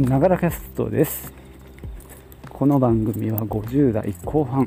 [0.00, 1.30] ながらキャストです。
[2.48, 4.66] この番組は50代後半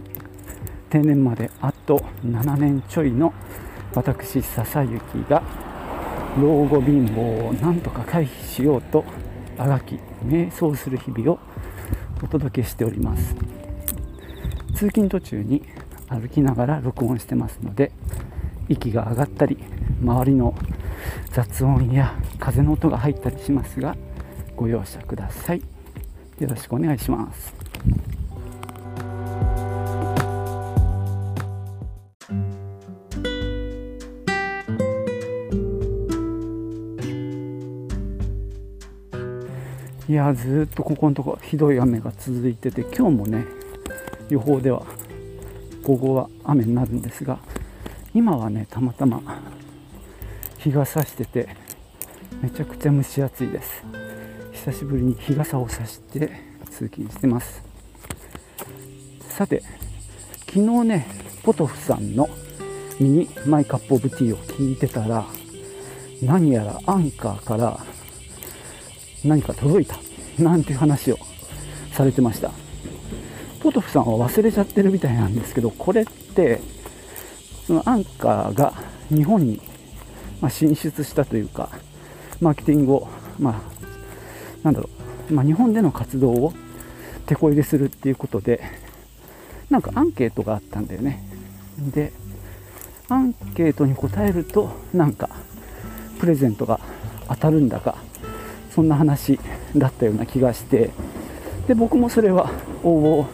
[0.91, 3.33] 定年まであと7年ちょいの
[3.95, 5.41] 私笹雪が
[6.39, 9.03] 老後貧乏をなんとか回避しようと
[9.57, 11.39] あがき瞑想する日々を
[12.21, 13.35] お届けしております。
[14.75, 15.63] 通勤途中に
[16.09, 17.91] 歩きながら録音してますので
[18.69, 19.57] 息が上がったり
[19.99, 20.53] 周りの
[21.31, 23.95] 雑音や風の音が入ったりしますが
[24.63, 25.61] ご容赦ください。
[26.39, 27.53] よろしくお願いします。
[40.07, 43.45] いやずっとここのとこひどい雨が続いてて今日もね
[44.29, 44.85] 予報では
[45.81, 47.39] 午後は雨になるんですが
[48.13, 49.21] 今はねたまたま
[50.59, 51.49] 日が差してて
[52.41, 54.02] めちゃくちゃ蒸し暑いです。
[54.63, 56.31] 久しぶりに日傘を差して
[56.71, 57.61] 通勤してます。
[59.19, 59.61] さて
[60.45, 61.05] 昨日ね
[61.43, 62.29] ポトフさんの
[62.97, 65.25] ミニマイカップオブティーを聞いてたら
[66.21, 67.77] 何やらアンカーから
[69.25, 69.97] 何か届いた
[70.41, 71.17] なんていう話を
[71.91, 72.49] されてました。
[73.59, 76.61] ポトフさんは忘れちゃってるみたいなんですけどこれって
[77.67, 78.73] そのアンカーが
[79.09, 79.59] 日本に
[80.49, 81.69] 進出したというか
[82.39, 83.73] マーケティングをまあ
[84.63, 84.89] なんだろ
[85.29, 86.53] う、まあ、日本での活動を
[87.25, 88.61] 手こ入れするっていうことで
[89.69, 91.23] なんかアンケートがあったんだよね。
[91.93, 92.11] で
[93.09, 95.29] アンケートに答えるとなんか
[96.19, 96.79] プレゼントが
[97.27, 97.95] 当たるんだか
[98.71, 99.39] そんな話
[99.75, 100.91] だったような気がして
[101.67, 102.49] で僕もそれは
[102.83, 103.27] 応募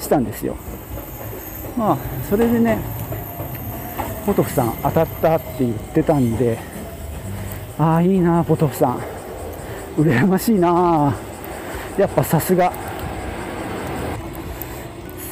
[0.00, 0.56] したんですよ。
[1.76, 2.78] まあそれでね
[4.24, 6.58] ポトフさん当たったって言ってたんで
[7.78, 9.15] ああいいなポトフさん。
[9.96, 11.14] 羨ましいな。
[11.96, 12.70] やっぱさすが。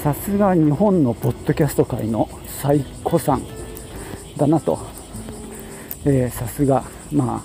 [0.03, 3.43] さすが日本のポッドキャスト界の最古さん
[4.37, 4.79] だなと、
[6.05, 7.43] えー、さすがま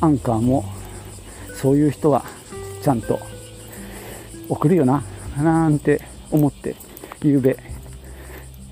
[0.00, 0.64] あアンカーも
[1.54, 2.24] そういう人は
[2.82, 3.18] ちゃんと
[4.48, 5.02] 送るよな。
[5.36, 6.76] なんて思って
[7.22, 7.56] ゆうべ、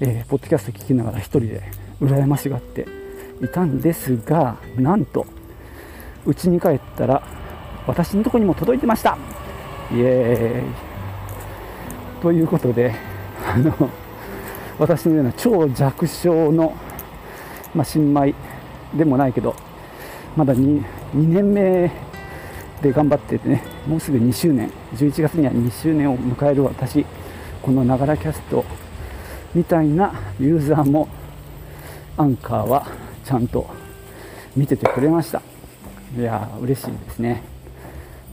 [0.00, 1.62] えー、ポッドキャスト聞きながら一人で
[2.00, 2.86] 羨ましがって
[3.42, 5.26] いたんですがなんと
[6.26, 7.22] 家に帰ったら
[7.86, 9.16] 私のとこにも届いてました。
[9.92, 12.20] イエーイ。
[12.20, 12.94] ということで
[13.46, 13.90] あの
[14.78, 16.74] 私のような超弱小の、
[17.74, 18.34] まあ、新米
[18.94, 19.54] でもないけど
[20.34, 20.82] まだ 2,
[21.14, 21.92] 2年目
[22.82, 24.70] で頑張っててねもうすぐ2周年。
[24.94, 27.06] 11月には2周年を迎える私
[27.62, 28.64] このながらキャスト
[29.54, 31.08] みたいなユーザーも
[32.16, 32.86] アンカーは
[33.24, 33.68] ちゃんと
[34.56, 35.42] 見ててくれました。
[36.16, 37.55] いや嬉しいですね。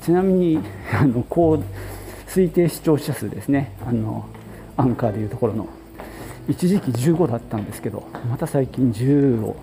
[0.03, 0.59] ちなみに
[0.93, 1.63] あのこう
[2.29, 3.71] 推定視聴者数ですね。
[3.85, 4.25] あの
[4.75, 5.67] アンカーでいうところの。
[6.49, 9.55] 一時期15だったんですけどまた最近10を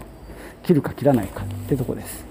[0.63, 2.25] 切るか切らないかってとこです。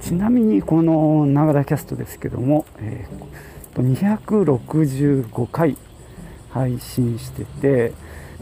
[0.00, 5.76] ちなみにこのながらキャストですけども、えー、265回
[6.50, 7.92] 配信してて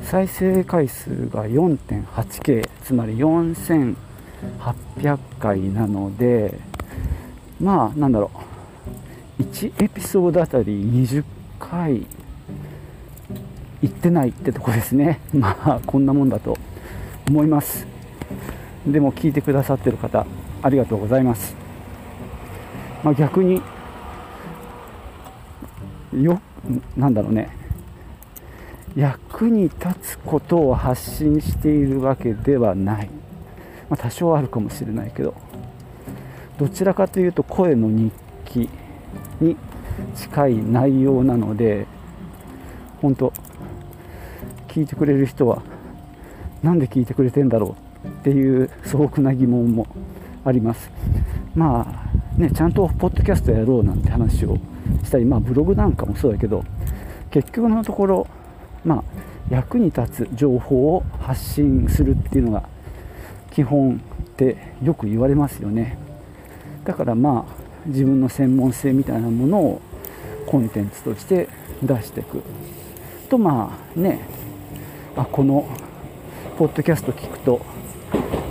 [0.02, 3.96] 再生回数が 4.8K つまり4800
[5.40, 6.58] 回なので
[7.60, 9.42] まあなんだろう。
[9.42, 11.22] 1エピソードあたり20
[11.58, 12.06] 回
[13.82, 15.20] いってないってとこですね。
[15.34, 16.56] まあこんなもんだと
[17.28, 17.86] 思います。
[18.86, 20.26] でも聞いてくださってる方
[20.62, 21.56] ありがとうございます、
[23.02, 23.60] まあ、逆に
[26.14, 26.40] よ
[26.96, 27.65] なんだろうね。
[28.96, 33.10] 役に立つことを発信しているわけではない、
[33.88, 35.34] まあ、多少あるかもしれないけど。
[36.58, 38.12] どちらかというと声の日
[38.46, 38.68] 記
[39.40, 39.56] に
[40.14, 41.86] 近い内容なので
[43.02, 43.32] 本当
[44.68, 45.62] 聞いてくれる人は
[46.62, 49.86] 何で聞いてくれてんだろうっていう素朴な疑問も
[50.44, 50.90] あります。
[51.54, 54.56] まあねちゃんとポッドキャストやろうなんて話を
[55.04, 56.64] したりまあブログなんかもそうだけど
[57.30, 58.26] 結局のところ
[58.86, 59.02] まあ、
[59.50, 62.68] 役に立つ情報を発信するっていうのが
[63.50, 65.98] 基本ってよく言われますよね。
[66.84, 67.54] だからまあ
[67.86, 69.80] 自分の専門性みたいなものを
[70.46, 71.48] コンテンツとして
[71.82, 72.42] 出していく。
[73.28, 74.20] とまあね
[75.16, 75.66] あこの
[76.56, 77.60] ポッドキャスト聞くと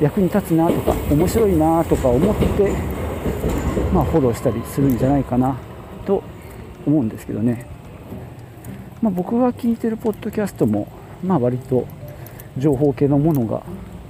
[0.01, 2.73] 役に立つなとか面白いなとか思って
[3.93, 5.57] まあフォローしたりするんじゃないかな
[6.05, 6.21] と
[6.85, 7.74] 思うんですけどね。
[9.05, 10.87] まあ、僕が聞いてるポッドキャストも、
[11.23, 11.85] まあ割と
[12.57, 13.61] 情報系のものが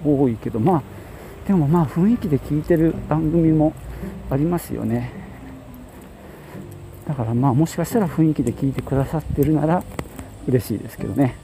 [0.06, 0.84] 多いけどまあ
[1.46, 3.74] でもまあ雰囲気で聞いてる番組も
[4.30, 5.12] ありますよね。
[7.06, 9.84] だからまあもしかしたら雰囲気で聞いてくださってるなら
[10.48, 11.36] 嬉しいですけどね。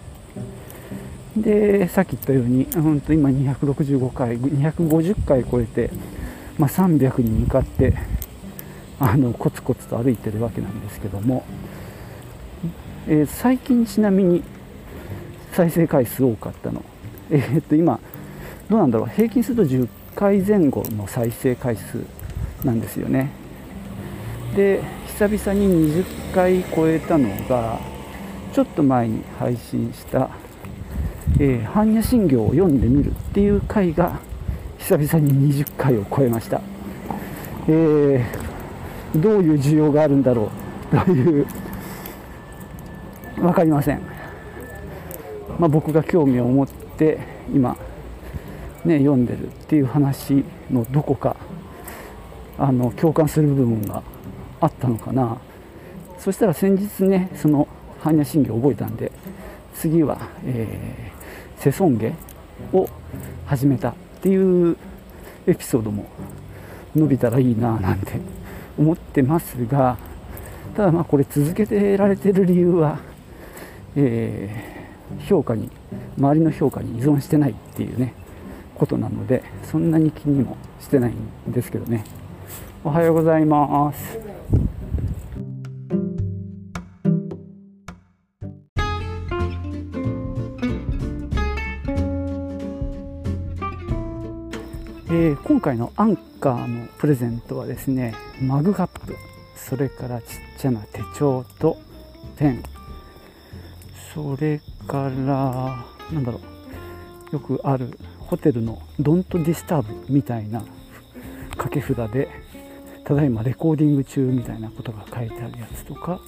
[1.36, 5.92] でさっき言ったように、うん、と今265回250回超えて、
[6.58, 7.96] まあ、300に向かって
[8.98, 11.44] あのコツコツと歩いてるわけなんですけども、
[13.08, 14.44] えー、最近ちなみに
[15.54, 16.84] 再生回数多かったの。
[17.30, 18.00] えー、っと今
[18.70, 19.10] どうなんだろう。
[19.10, 22.04] 平均すると10回前後の再生回数
[22.64, 23.30] なんですよね。
[24.56, 27.80] で久々に20回超えたのが
[28.54, 30.30] ちょっと前に配信した
[31.40, 34.20] えー、般若心経を読んでみるっていう回が
[34.78, 36.62] 久々に20回を超えました、
[37.68, 40.52] えー、どういう需要があるんだろ
[40.92, 40.98] う。
[41.06, 41.48] という
[43.42, 44.02] 分かりません、
[45.60, 47.20] まあ、僕が興味を持って
[47.54, 47.76] 今
[48.86, 51.36] ね読んでるっていう話のどこか
[52.58, 54.04] あの共感する部分が
[54.60, 55.38] あったのかな。
[56.20, 57.68] そしたら先日ねその
[58.04, 59.12] 般若心経を覚えたんで
[59.74, 61.12] 次は、え
[61.58, 62.14] セソンゲ
[62.74, 62.88] を
[63.46, 64.78] 始めたっていう
[65.48, 66.06] エピソードも
[66.96, 68.20] 伸びたらいいななんて
[68.78, 69.98] 思ってますが
[70.76, 73.00] ただまあこれ続けてられてる理由は、
[73.96, 75.70] えー、評価に
[76.18, 78.14] 周りの評価に依存してないっていうね
[78.76, 82.04] ことなのでそんなに気にもしてないんですけどね。
[82.84, 84.20] おはようございます。
[95.14, 99.16] えー、今回のアンカーのプレゼントはですねマグカップ
[99.56, 100.28] それからちっ
[100.58, 101.78] ちゃな手帳と
[102.38, 102.71] ペン。
[104.14, 105.10] それから
[106.12, 106.40] なんだろ
[107.32, 110.64] うよくあるホテルの「Don't Disturb」みたいな
[111.52, 112.30] 掛け札で
[113.06, 116.20] ただいまレコーディング中みたいなことが書いてあるやつとか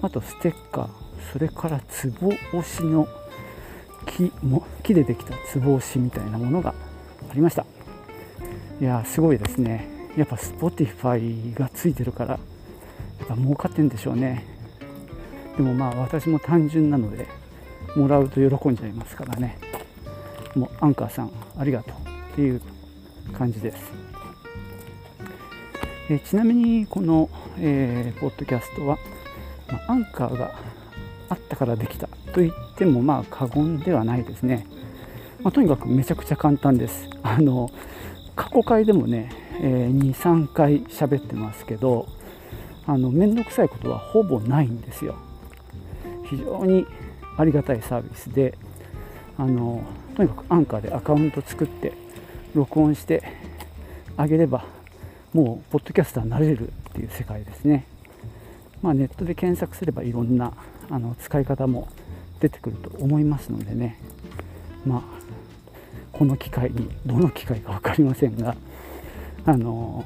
[0.00, 0.88] あとステッカー
[1.32, 1.80] それから
[2.20, 2.28] ツボ
[2.58, 3.06] 押しの
[4.06, 6.74] 木も木でできたツボ押しみたいなものが
[7.30, 7.66] ありました。
[8.80, 9.88] いやすごいですね。
[10.16, 12.38] やっぱ Spotify がついてるから
[13.18, 14.57] やっぱ儲かってんでしょうね。
[15.58, 17.26] でもまあ私も単純なので
[17.96, 19.58] もらうと喜んじゃいますからね。
[20.54, 21.92] もうアンカーさんありがとう
[22.32, 22.62] っていう
[23.36, 23.92] 感じです。
[26.08, 27.28] えちなみにこの、
[27.58, 28.98] えー、ポッドキャストは、
[29.68, 30.54] ま、アンカーが
[31.28, 34.64] あったからできたと言ってもまあ過言ではないですね、
[35.42, 37.10] まあ、とにかくめちゃくちゃ簡単です。
[37.24, 37.68] あの
[38.36, 39.28] 過去回でもね、
[39.60, 42.06] えー、23回喋ってますけど
[42.86, 45.16] あの面倒くさいことはほぼないんですよ。
[46.30, 46.86] 非常に
[47.36, 48.56] ありがたいサービスで
[49.36, 49.82] あの
[50.16, 51.92] とにかくアンカーでアカウント作って
[52.54, 53.22] 録音して
[54.16, 54.64] あげれば
[55.32, 57.86] もうポッドキャスターになれるっていう世界ですね、
[58.82, 60.52] まあ、ネットで検索すればいろんな
[60.90, 61.88] あの使い方も
[62.40, 63.98] 出てくると思いますのでね。
[64.86, 65.02] まあ
[66.12, 68.56] この機会にどの機会か分かりませんが
[69.46, 70.04] あの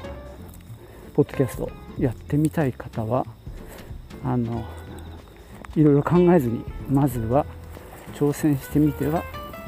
[1.15, 3.25] ポッドキャストやってみたい方は
[4.25, 4.65] あの
[5.75, 7.47] いろいろ考えずにまずは
[8.15, 9.23] 挑戦してみては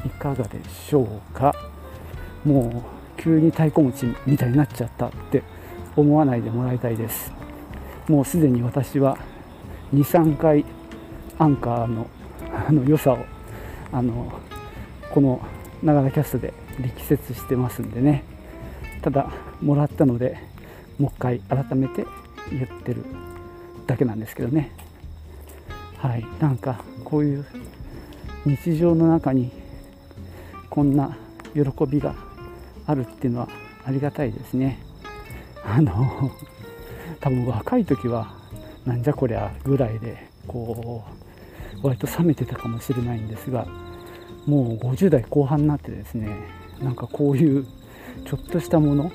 [0.05, 1.53] いかがでしょうか。
[2.43, 2.83] も
[3.17, 5.41] う急に太鼓持ちみたいになっちゃったって
[5.95, 7.31] 思わないでもらいたいです。
[8.07, 9.17] もうすでに私は
[9.93, 10.63] 23回
[11.39, 12.07] アンカーの
[12.67, 13.25] あの良さを
[13.91, 14.31] あの
[15.11, 15.41] この
[15.81, 18.23] 長田キャストで力説してますんでね。
[19.01, 19.31] ただ
[19.61, 20.37] もらったので
[20.99, 22.05] もう一回改めて
[22.51, 23.03] 言ってる
[23.87, 24.71] だけなんですけどね。
[26.05, 26.25] はい。
[26.39, 27.45] なんかこういう
[28.45, 29.51] 日常の中に
[30.69, 31.17] こんな
[31.55, 32.13] 喜びが
[32.85, 33.49] あるっていうのは
[33.85, 34.77] ありがたいですね。
[35.65, 36.31] あの
[37.19, 38.35] 多分若い時は
[38.85, 41.03] なんじゃこりゃぐらいでこ
[41.81, 43.65] う割と冷めてたかもしれないんですが
[44.45, 46.37] もう50代後半になってですね
[46.83, 47.65] なんかこういう
[48.25, 49.11] ちょっとしたもの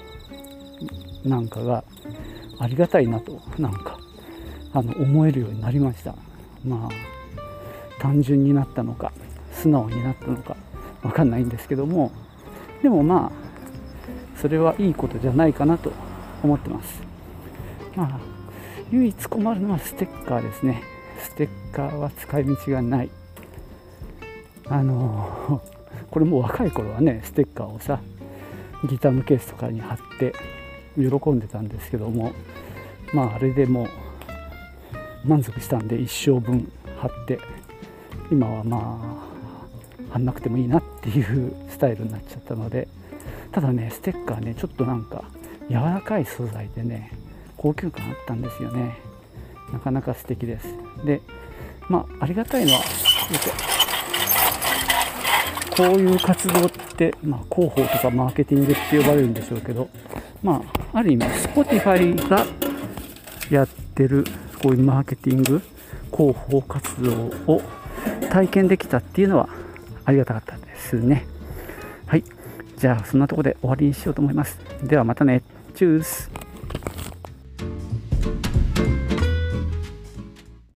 [1.25, 1.85] なんかが
[2.59, 3.97] ありがたいなとなんか
[4.73, 6.17] あの思えるようになりました。
[6.65, 9.13] まあ単純になったのか
[9.53, 10.57] 素直になったのか
[11.03, 12.13] 分かんないんですけども
[12.83, 15.93] でもまあそれはいいことじゃないかなと
[16.43, 17.03] 思ってます。
[17.95, 18.21] まあ
[18.91, 20.83] 唯一困るのはステッカーですね。
[21.19, 23.11] ステッカーは使い道がない。
[24.67, 25.61] あの
[26.11, 28.01] これも若い頃はねステッカーをさ
[28.89, 30.33] ギターのケースとかに貼って
[30.97, 32.33] 喜んでたんですけども
[33.13, 33.89] まああれでもう
[35.25, 37.39] 満足したんで一生分貼って
[38.31, 39.27] 今はま
[40.09, 42.89] あ貼んなくてもいいなっていうスタイルになっちゃったので
[43.53, 45.25] ただねステッカーねちょっとなんか
[45.69, 47.13] 柔らかい素材でね
[47.57, 48.97] 高級感あったんですよね。
[49.73, 50.67] なかなか素敵です。
[51.05, 51.21] で
[51.89, 52.81] まあありがたいのは
[55.77, 59.89] こういう活動って、まあ、広報とかマーケティングって呼ばれるんでしょうけど
[60.43, 60.63] ま
[60.93, 62.47] あある意味 Spotify が
[63.51, 64.25] やってる
[64.63, 65.63] こういうマーケティング
[66.11, 67.13] 広報活動
[67.47, 67.63] を
[68.31, 69.49] 体験できたっていうのは
[70.05, 71.27] ありがたかったですね。
[72.07, 72.25] はい。
[72.77, 74.59] じゃあそんなとこで終わりにしようと思います。
[74.83, 75.43] ではまたね。
[75.75, 76.40] チュース。